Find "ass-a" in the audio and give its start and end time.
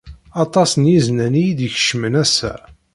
2.23-2.53